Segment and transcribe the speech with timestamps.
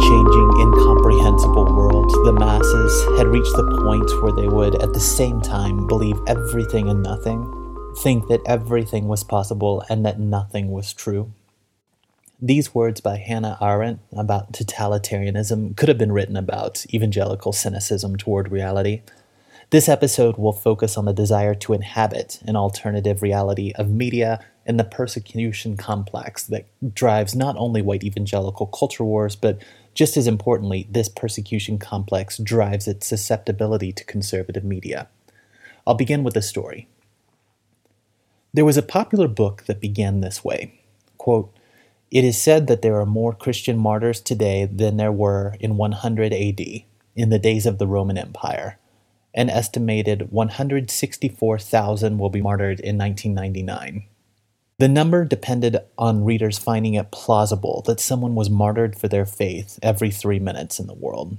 [0.00, 5.40] changing, incomprehensible world, the masses had reached the point where they would, at the same
[5.40, 7.44] time, believe everything and nothing,
[7.98, 11.32] think that everything was possible and that nothing was true.
[12.40, 18.52] These words by Hannah Arendt about totalitarianism could have been written about evangelical cynicism toward
[18.52, 19.02] reality.
[19.70, 24.78] This episode will focus on the desire to inhabit an alternative reality of media and
[24.78, 29.58] the persecution complex that drives not only white evangelical culture wars, but
[29.94, 35.08] just as importantly, this persecution complex drives its susceptibility to conservative media.
[35.86, 36.86] I'll begin with a story.
[38.52, 40.74] There was a popular book that began this way
[41.16, 41.52] quote,
[42.10, 46.32] it is said that there are more Christian martyrs today than there were in 100
[46.32, 46.60] AD,
[47.16, 48.78] in the days of the Roman Empire.
[49.34, 54.04] An estimated 164,000 will be martyred in 1999.
[54.78, 59.76] The number depended on readers finding it plausible that someone was martyred for their faith
[59.82, 61.36] every three minutes in the world.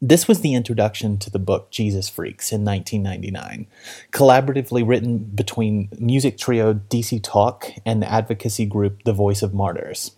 [0.00, 3.66] This was the introduction to the book Jesus Freaks in 1999,
[4.10, 10.12] collaboratively written between music trio DC Talk and advocacy group The Voice of Martyrs.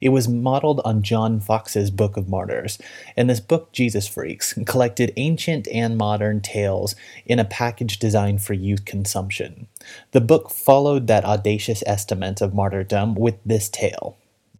[0.00, 2.78] It was modeled on John Foxe's Book of Martyrs,
[3.16, 6.94] and this book, Jesus Freaks, collected ancient and modern tales
[7.24, 9.68] in a package designed for youth consumption.
[10.12, 14.16] The book followed that audacious estimate of martyrdom with this tale.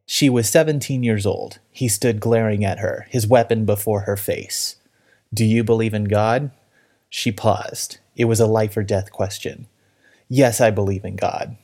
[0.06, 1.58] She was 17 years old.
[1.70, 4.76] He stood glaring at her, his weapon before her face.
[5.34, 6.52] Do you believe in God?
[7.10, 7.98] She paused.
[8.14, 9.66] It was a life or death question.
[10.28, 11.56] Yes, I believe in God.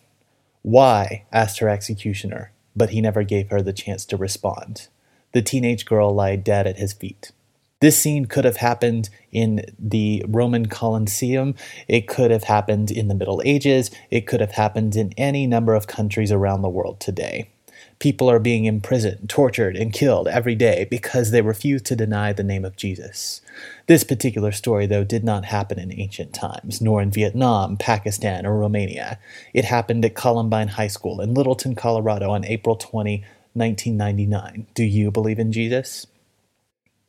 [0.63, 1.25] Why?
[1.33, 4.89] asked her executioner, but he never gave her the chance to respond.
[5.33, 7.33] The teenage girl lay dead at his feet.
[7.81, 11.57] This scene could have happened in the Roman Colosseum.
[11.89, 13.91] It could have happened in the Middle Ages.
[14.09, 17.51] It could have happened in any number of countries around the world today.
[18.03, 22.43] People are being imprisoned, tortured, and killed every day because they refuse to deny the
[22.43, 23.43] name of Jesus.
[23.87, 28.59] This particular story, though, did not happen in ancient times, nor in Vietnam, Pakistan, or
[28.59, 29.21] Romania.
[29.55, 34.67] It happened at Columbine High School in Littleton, Colorado on April 20, 1999.
[34.75, 36.09] Do you believe in Jesus?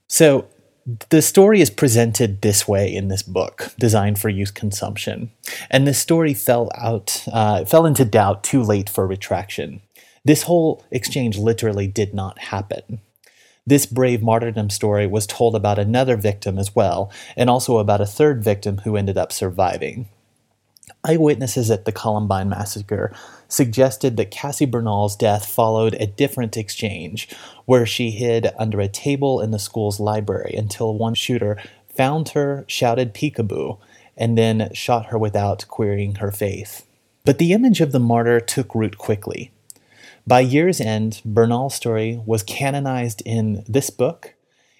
[0.07, 0.47] So,
[1.09, 5.31] the story is presented this way in this book, designed for youth consumption,
[5.71, 9.81] and this story fell out, uh, fell into doubt too late for retraction.
[10.25, 13.01] This whole exchange literally did not happen.
[13.67, 18.06] This brave martyrdom story was told about another victim as well, and also about a
[18.06, 20.07] third victim who ended up surviving.
[21.03, 23.13] Eyewitnesses at the Columbine massacre
[23.50, 27.29] suggested that Cassie Bernall's death followed a different exchange,
[27.66, 31.57] where she hid under a table in the school's library until one shooter
[31.94, 33.78] found her, shouted peekaboo,
[34.16, 36.85] and then shot her without querying her faith.
[37.25, 39.51] But the image of the martyr took root quickly.
[40.25, 44.35] By year's end, Bernall's story was canonized in this book,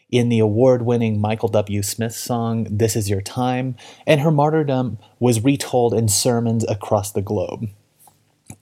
[0.10, 1.84] in the award winning Michael W.
[1.84, 3.76] Smith song, This Is Your Time,
[4.08, 7.68] and her martyrdom was retold in sermons across the globe.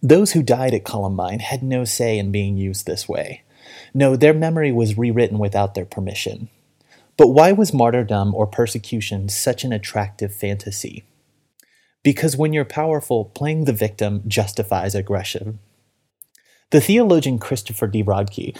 [0.02, 3.44] Those who died at Columbine had no say in being used this way.
[3.94, 6.50] No, their memory was rewritten without their permission.
[7.16, 11.03] But why was martyrdom or persecution such an attractive fantasy?
[12.02, 15.59] Because when you're powerful, playing the victim justifies aggression.
[16.72, 18.02] The theologian Christopher D.
[18.02, 18.58] Rodkey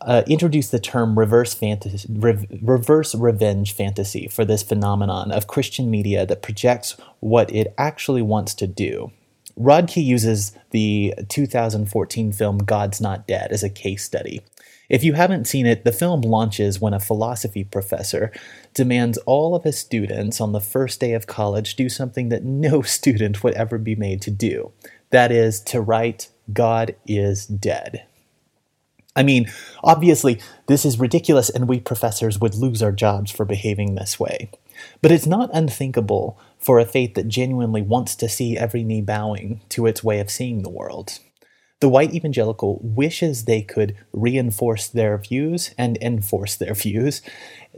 [0.00, 5.88] uh, introduced the term reverse, fantasy, re- reverse revenge fantasy for this phenomenon of Christian
[5.88, 9.12] media that projects what it actually wants to do.
[9.58, 14.42] Rodkey uses the 2014 film God's Not Dead as a case study.
[14.88, 18.32] If you haven't seen it, the film launches when a philosophy professor
[18.74, 22.82] demands all of his students on the first day of college do something that no
[22.82, 24.72] student would ever be made to do
[25.14, 28.04] that is, to write God is dead.
[29.16, 29.46] I mean,
[29.82, 34.50] obviously, this is ridiculous, and we professors would lose our jobs for behaving this way.
[35.00, 39.60] But it's not unthinkable for a faith that genuinely wants to see every knee bowing
[39.68, 41.20] to its way of seeing the world.
[41.84, 47.20] The white evangelical wishes they could reinforce their views and enforce their views.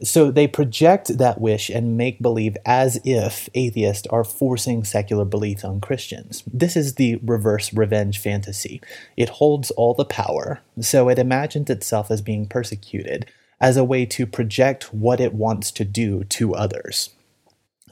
[0.00, 5.64] So they project that wish and make believe as if atheists are forcing secular belief
[5.64, 6.44] on Christians.
[6.46, 8.80] This is the reverse revenge fantasy.
[9.16, 13.26] It holds all the power, so it imagines itself as being persecuted
[13.60, 17.15] as a way to project what it wants to do to others.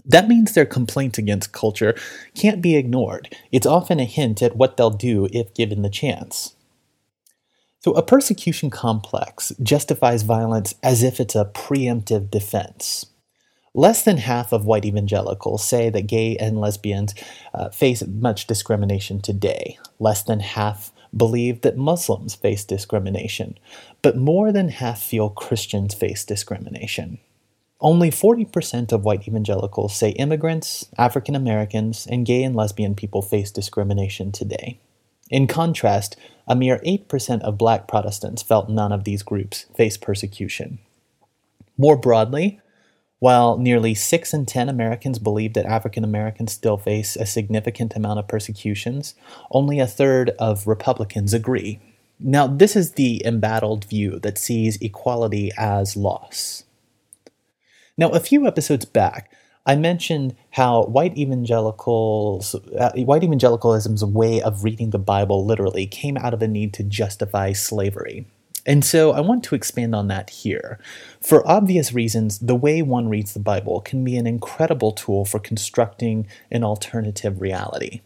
[0.05, 1.95] That means their complaints against culture
[2.35, 3.35] can't be ignored.
[3.51, 6.55] It's often a hint at what they'll do if given the chance.
[7.81, 13.07] So, a persecution complex justifies violence as if it's a preemptive defense.
[13.75, 17.15] Less than half of white evangelicals say that gay and lesbians
[17.53, 19.79] uh, face much discrimination today.
[19.99, 23.59] Less than half believe that Muslims face discrimination,
[24.01, 27.19] but more than half feel Christians face discrimination.
[27.85, 33.51] Only 40% of white evangelicals say immigrants, African Americans, and gay and lesbian people face
[33.51, 34.81] discrimination today.
[35.31, 36.17] In contrast,
[36.49, 40.79] a mere 8% of black Protestants felt none of these groups face persecution.
[41.77, 42.59] More broadly,
[43.19, 48.19] while nearly 6 in 10 Americans believe that African Americans still face a significant amount
[48.19, 49.15] of persecutions,
[49.51, 51.81] only a third of Republicans agree.
[52.19, 56.65] Now, this is the embattled view that sees equality as loss.
[57.97, 59.33] Now, a few episodes back,
[59.67, 66.17] I mentioned how white evangelicals, uh, white evangelicalism's way of reading the Bible literally came
[66.19, 68.27] out of a need to justify slavery.
[68.67, 70.79] And so I want to expand on that here.
[71.21, 75.39] For obvious reasons, the way one reads the Bible can be an incredible tool for
[75.39, 78.01] constructing an alternative reality.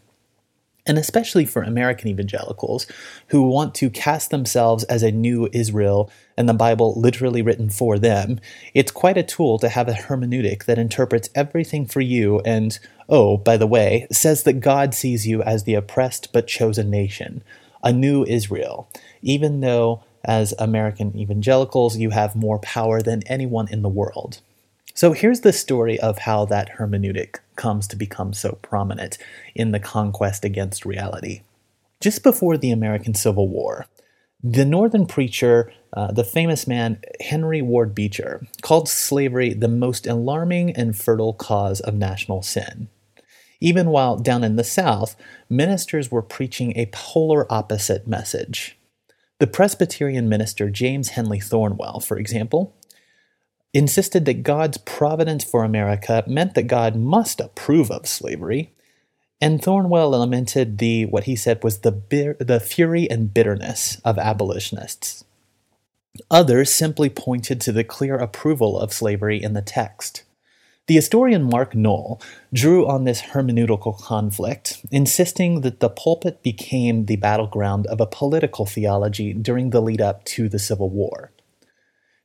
[0.89, 2.87] And especially for American evangelicals
[3.27, 7.99] who want to cast themselves as a new Israel and the Bible literally written for
[7.99, 8.39] them,
[8.73, 13.37] it's quite a tool to have a hermeneutic that interprets everything for you and, oh,
[13.37, 17.43] by the way, says that God sees you as the oppressed but chosen nation,
[17.83, 18.89] a new Israel,
[19.21, 24.41] even though as American evangelicals, you have more power than anyone in the world.
[24.99, 29.17] So here's the story of how that hermeneutic comes to become so prominent
[29.55, 31.43] in the conquest against reality.
[32.01, 33.85] Just before the American Civil War,
[34.43, 40.75] the Northern preacher, uh, the famous man Henry Ward Beecher, called slavery the most alarming
[40.75, 42.89] and fertile cause of national sin.
[43.61, 45.15] Even while down in the South,
[45.49, 48.77] ministers were preaching a polar opposite message.
[49.37, 52.75] The Presbyterian minister James Henley Thornwell, for example,
[53.73, 58.71] insisted that God's providence for America meant that God must approve of slavery,
[59.41, 61.91] and Thornwell lamented the what he said was the
[62.39, 65.23] the fury and bitterness of abolitionists.
[66.31, 70.23] Others simply pointed to the clear approval of slavery in the text.
[70.87, 72.19] The historian Mark Noll
[72.51, 78.65] drew on this hermeneutical conflict, insisting that the pulpit became the battleground of a political
[78.65, 81.31] theology during the lead up to the Civil War.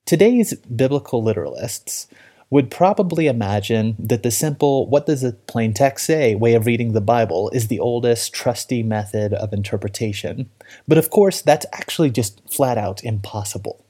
[0.07, 2.09] Today's biblical literalists
[2.51, 6.93] would probably imagine that the simple, what does the plain text say way of reading
[6.93, 10.51] the Bible is the oldest, trusty method of interpretation.
[10.87, 13.83] But of course, that's actually just flat out impossible.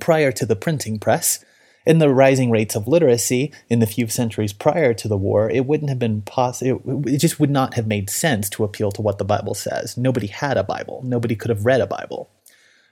[0.00, 1.44] Prior to the printing press,
[1.86, 5.64] in the rising rates of literacy in the few centuries prior to the war, it
[5.64, 7.04] wouldn't have been possible.
[7.06, 9.96] It just would not have made sense to appeal to what the Bible says.
[9.96, 11.02] Nobody had a Bible.
[11.04, 12.28] Nobody could have read a Bible.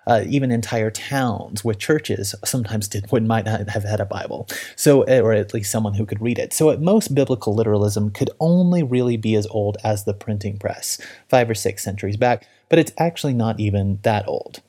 [0.09, 4.49] Uh, even entire towns with churches sometimes did would might not have had a Bible,
[4.75, 6.55] so eh, or at least someone who could read it.
[6.55, 10.99] So at most, biblical literalism could only really be as old as the printing press,
[11.29, 12.49] five or six centuries back.
[12.71, 14.63] But it's actually not even that old.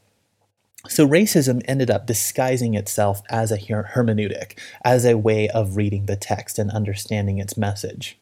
[0.87, 6.15] So racism ended up disguising itself as a hermeneutic, as a way of reading the
[6.15, 8.17] text and understanding its message.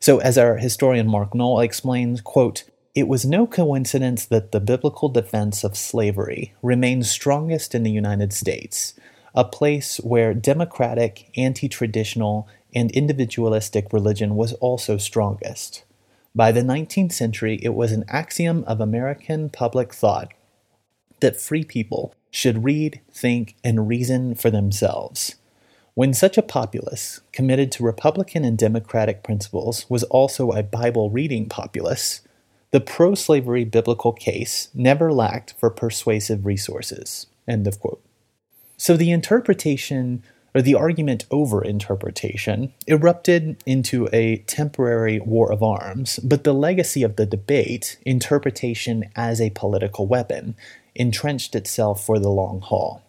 [0.00, 2.64] So as our historian Mark Noll explains, quote,
[2.98, 8.32] it was no coincidence that the biblical defense of slavery remained strongest in the United
[8.32, 8.94] States,
[9.36, 15.84] a place where democratic, anti traditional, and individualistic religion was also strongest.
[16.34, 20.32] By the 19th century, it was an axiom of American public thought
[21.20, 25.36] that free people should read, think, and reason for themselves.
[25.94, 31.48] When such a populace, committed to Republican and Democratic principles, was also a Bible reading
[31.48, 32.22] populace,
[32.70, 37.26] the pro slavery biblical case never lacked for persuasive resources.
[37.46, 38.02] End of quote.
[38.76, 40.22] So the interpretation
[40.54, 47.02] or the argument over interpretation erupted into a temporary war of arms, but the legacy
[47.02, 50.56] of the debate, interpretation as a political weapon,
[50.94, 53.02] entrenched itself for the long haul.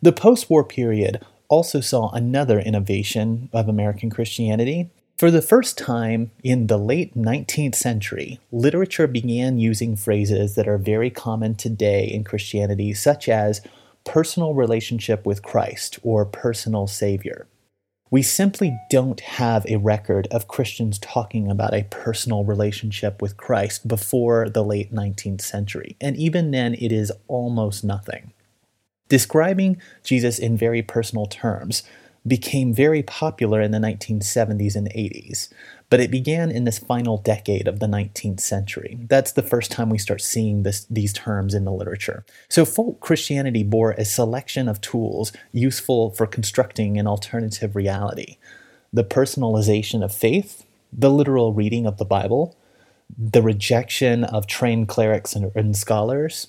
[0.00, 4.90] The post war period also saw another innovation of American Christianity.
[5.22, 10.78] For the first time in the late 19th century, literature began using phrases that are
[10.78, 13.60] very common today in Christianity, such as
[14.04, 17.46] personal relationship with Christ or personal Savior.
[18.10, 23.86] We simply don't have a record of Christians talking about a personal relationship with Christ
[23.86, 28.32] before the late 19th century, and even then it is almost nothing.
[29.08, 31.84] Describing Jesus in very personal terms
[32.26, 35.48] became very popular in the 1970s and 80s,
[35.90, 38.98] but it began in this final decade of the 19th century.
[39.08, 42.24] That's the first time we start seeing this, these terms in the literature.
[42.48, 48.36] So, folk Christianity bore a selection of tools useful for constructing an alternative reality
[48.92, 52.54] the personalization of faith, the literal reading of the Bible,
[53.18, 56.48] the rejection of trained clerics and, and scholars.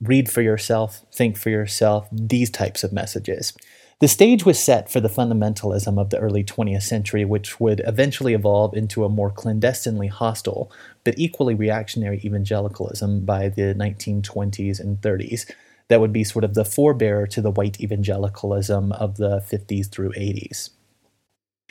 [0.00, 3.54] Read for yourself, think for yourself, these types of messages.
[3.98, 8.34] The stage was set for the fundamentalism of the early 20th century, which would eventually
[8.34, 10.70] evolve into a more clandestinely hostile
[11.02, 15.50] but equally reactionary evangelicalism by the 1920s and 30s,
[15.88, 20.12] that would be sort of the forebearer to the white evangelicalism of the 50s through
[20.12, 20.70] 80s.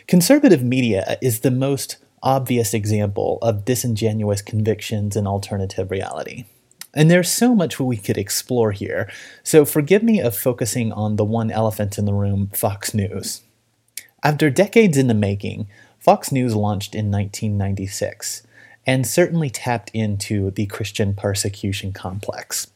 [0.08, 6.46] Conservative media is the most obvious example of disingenuous convictions and alternative reality.
[6.95, 9.11] And there's so much we could explore here,
[9.43, 13.41] so forgive me of focusing on the one elephant in the room Fox News.
[14.23, 15.67] After decades in the making,
[15.99, 18.47] Fox News launched in 1996
[18.87, 22.67] and certainly tapped into the Christian persecution complex.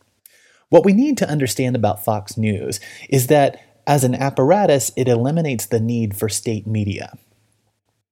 [0.68, 5.66] What we need to understand about Fox News is that as an apparatus, it eliminates
[5.66, 7.18] the need for state media.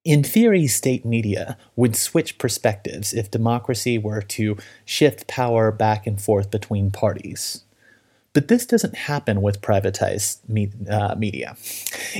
[0.07, 6.19] In theory, state media would switch perspectives if democracy were to shift power back and
[6.19, 7.65] forth between parties.
[8.31, 11.57] But this doesn't happen with privatized me- uh, media.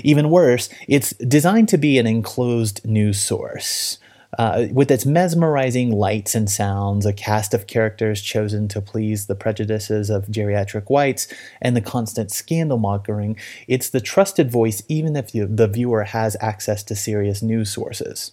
[0.04, 4.00] Even worse, it's designed to be an enclosed news source
[4.38, 9.36] uh, with its mesmerizing lights and sounds, a cast of characters chosen to please the
[9.36, 11.28] prejudices of geriatric whites,
[11.62, 13.36] and the constant scandal mongering,
[13.68, 18.32] it's the trusted voice even if the viewer has access to serious news sources.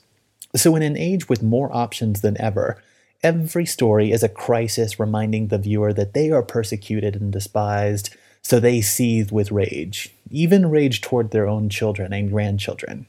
[0.55, 2.83] So, in an age with more options than ever,
[3.23, 8.61] every story is a crisis reminding the viewer that they are persecuted and despised, so
[8.61, 13.07] they seethe with rage, even rage toward their own children and grandchildren.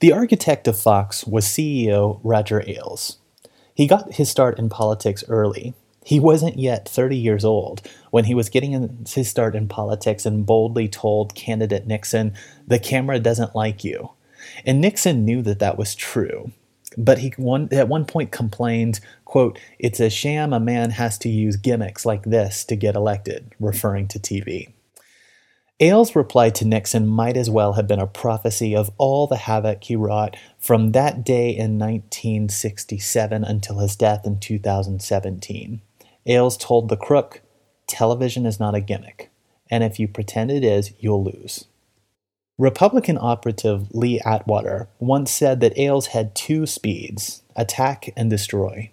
[0.00, 3.18] The architect of Fox was CEO Roger Ailes.
[3.74, 5.72] He got his start in politics early.
[6.04, 10.44] He wasn't yet 30 years old when he was getting his start in politics and
[10.44, 12.34] boldly told candidate Nixon,
[12.66, 14.10] The camera doesn't like you.
[14.66, 16.50] And Nixon knew that that was true.
[16.98, 21.28] But he one, at one point complained, quote, It's a sham a man has to
[21.28, 24.73] use gimmicks like this to get elected, referring to TV.
[25.80, 29.82] Ailes' reply to Nixon might as well have been a prophecy of all the havoc
[29.82, 35.80] he wrought from that day in 1967 until his death in 2017.
[36.26, 37.42] Ailes told the crook,
[37.88, 39.30] Television is not a gimmick,
[39.68, 41.64] and if you pretend it is, you'll lose.
[42.56, 48.92] Republican operative Lee Atwater once said that Ailes had two speeds attack and destroy.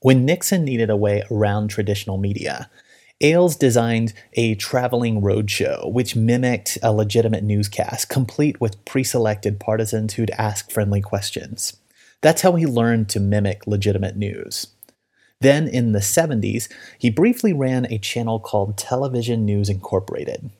[0.00, 2.68] When Nixon needed a way around traditional media,
[3.22, 10.14] Ailes designed a traveling roadshow which mimicked a legitimate newscast, complete with pre selected partisans
[10.14, 11.78] who'd ask friendly questions.
[12.20, 14.68] That's how he learned to mimic legitimate news.
[15.40, 16.68] Then, in the 70s,
[16.98, 20.50] he briefly ran a channel called Television News Incorporated.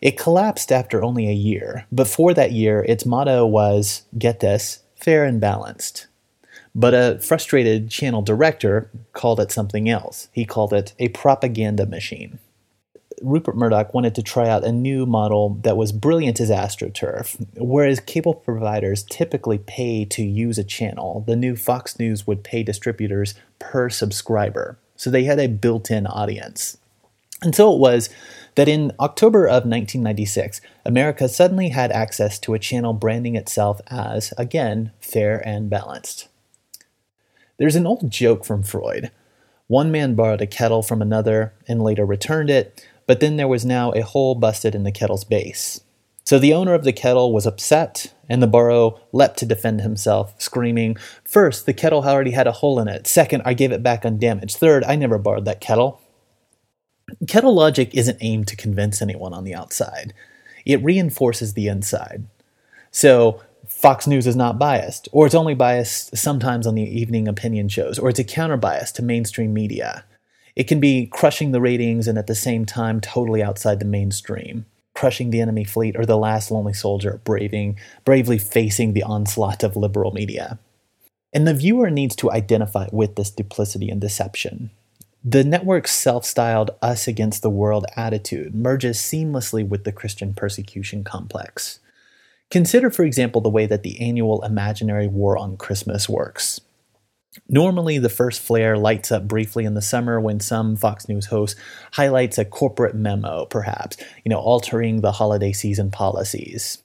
[0.00, 4.80] It collapsed after only a year, but for that year, its motto was get this,
[4.94, 6.06] fair and balanced.
[6.74, 10.28] But a frustrated channel director called it something else.
[10.32, 12.38] He called it a propaganda machine.
[13.22, 17.46] Rupert Murdoch wanted to try out a new model that was brilliant as AstroTurf.
[17.56, 22.62] Whereas cable providers typically pay to use a channel, the new Fox News would pay
[22.62, 24.78] distributors per subscriber.
[24.96, 26.76] So they had a built in audience.
[27.42, 28.08] And so it was
[28.54, 34.32] that in October of 1996, America suddenly had access to a channel branding itself as,
[34.38, 36.28] again, fair and balanced.
[37.56, 39.10] There's an old joke from Freud.
[39.66, 43.64] One man borrowed a kettle from another and later returned it, but then there was
[43.64, 45.80] now a hole busted in the kettle's base.
[46.24, 50.34] So the owner of the kettle was upset, and the borrower leapt to defend himself,
[50.38, 53.06] screaming, First, the kettle already had a hole in it.
[53.06, 54.56] Second, I gave it back undamaged.
[54.56, 56.00] Third, I never borrowed that kettle.
[57.28, 60.14] Kettle logic isn't aimed to convince anyone on the outside,
[60.64, 62.26] it reinforces the inside.
[62.90, 63.42] So
[63.84, 67.98] Fox News is not biased, or it's only biased sometimes on the evening opinion shows,
[67.98, 70.06] or it's a counter bias to mainstream media.
[70.56, 74.64] It can be crushing the ratings and at the same time totally outside the mainstream,
[74.94, 79.76] crushing the enemy fleet or the last lonely soldier braving, bravely facing the onslaught of
[79.76, 80.58] liberal media.
[81.34, 84.70] And the viewer needs to identify with this duplicity and deception.
[85.22, 91.04] The network's self styled us against the world attitude merges seamlessly with the Christian persecution
[91.04, 91.80] complex.
[92.54, 96.60] Consider, for example, the way that the annual imaginary war on Christmas works.
[97.48, 101.56] Normally, the first flare lights up briefly in the summer when some Fox News host
[101.94, 106.78] highlights a corporate memo, perhaps, you know, altering the holiday season policies.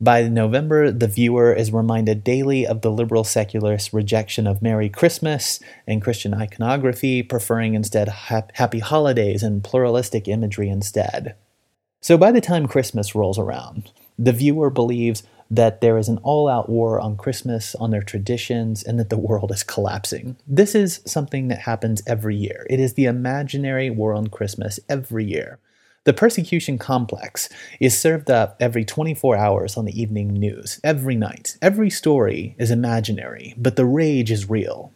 [0.00, 5.58] By November, the viewer is reminded daily of the liberal secularist rejection of Merry Christmas
[5.84, 11.34] and Christian iconography, preferring instead happy holidays and pluralistic imagery instead.
[12.00, 16.48] So by the time Christmas rolls around, the viewer believes that there is an all
[16.48, 20.36] out war on Christmas, on their traditions, and that the world is collapsing.
[20.46, 22.66] This is something that happens every year.
[22.70, 25.58] It is the imaginary war on Christmas every year.
[26.04, 31.58] The persecution complex is served up every 24 hours on the evening news, every night.
[31.60, 34.92] Every story is imaginary, but the rage is real.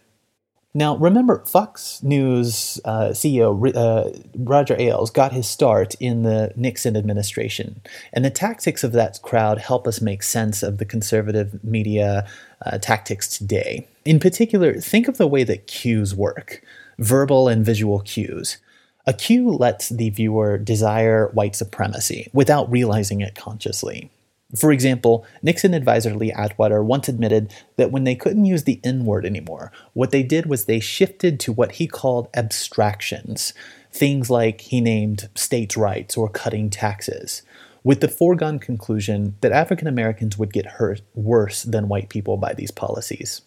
[0.77, 6.99] Now, remember, Fox News uh, CEO uh, Roger Ailes got his start in the Nixon
[6.99, 7.81] administration,
[8.13, 12.29] and the tactics of that crowd help us make sense of the conservative media
[12.67, 13.89] uh, tactics today.
[14.05, 16.61] In particular, think of the way that cues work
[16.99, 18.59] verbal and visual cues.
[19.07, 24.11] A cue lets the viewer desire white supremacy without realizing it consciously.
[24.57, 29.05] For example, Nixon advisor Lee Atwater once admitted that when they couldn't use the N
[29.05, 33.53] word anymore, what they did was they shifted to what he called abstractions,
[33.93, 37.43] things like he named states' rights or cutting taxes,
[37.85, 42.55] with the foregone conclusion that African Americans would get hurt worse than white people by
[42.55, 43.43] these policies.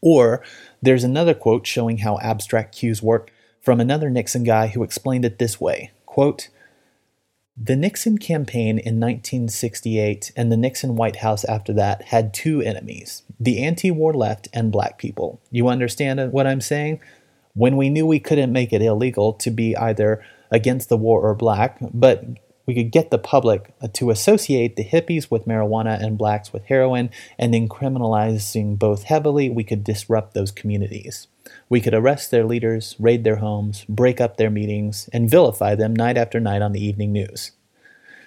[0.00, 0.42] Or
[0.82, 3.30] there's another quote showing how abstract cues work
[3.60, 6.48] from another Nixon guy who explained it this way quote,
[7.56, 13.22] the Nixon campaign in 1968 and the Nixon White House after that had two enemies
[13.38, 15.40] the anti war left and black people.
[15.50, 17.00] You understand what I'm saying?
[17.54, 21.34] When we knew we couldn't make it illegal to be either against the war or
[21.34, 22.24] black, but
[22.66, 27.10] we could get the public to associate the hippies with marijuana and blacks with heroin,
[27.38, 31.28] and in criminalizing both heavily, we could disrupt those communities.
[31.68, 35.94] We could arrest their leaders, raid their homes, break up their meetings, and vilify them
[35.94, 37.52] night after night on the evening news.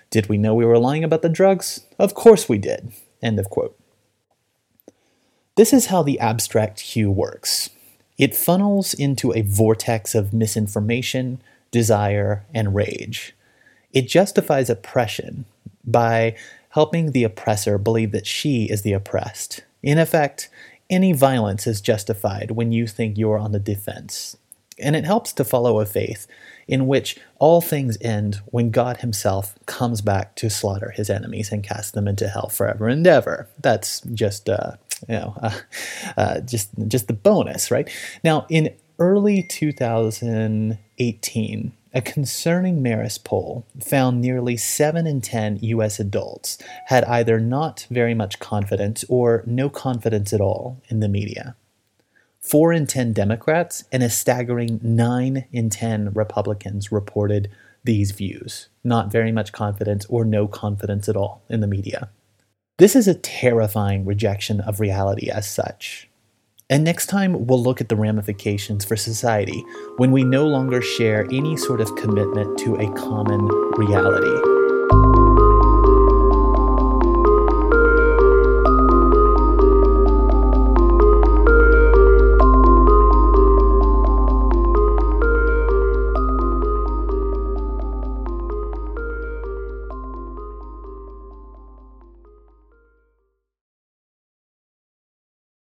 [0.10, 1.82] Did we know we were lying about the drugs?
[2.00, 2.94] Of course we did.
[3.22, 3.78] End of quote.
[5.56, 7.70] This is how the abstract cue works
[8.18, 11.42] it funnels into a vortex of misinformation,
[11.72, 13.34] desire, and rage.
[13.94, 15.46] It justifies oppression
[15.84, 16.36] by
[16.70, 19.64] helping the oppressor believe that she is the oppressed.
[19.82, 20.50] In effect,
[20.90, 24.38] any violence is justified when you think you're on the defense.
[24.78, 26.26] And it helps to follow a faith
[26.68, 31.64] in which all things end when God Himself comes back to slaughter His enemies and
[31.64, 33.48] cast them into hell forever and ever.
[33.60, 34.74] That's just, uh,
[35.08, 35.60] you know, uh,
[36.16, 37.90] uh, just just the bonus, right?
[38.24, 46.58] Now, in early 2018, a concerning Marist poll found nearly 7 in 10 US adults
[46.86, 51.56] had either not very much confidence or no confidence at all in the media.
[52.42, 57.50] 4 in 10 Democrats and a staggering 9 in 10 Republicans reported
[57.84, 62.10] these views not very much confidence or no confidence at all in the media.
[62.78, 66.09] This is a terrifying rejection of reality as such.
[66.72, 69.66] And next time, we'll look at the ramifications for society
[69.98, 74.59] when we no longer share any sort of commitment to a common reality.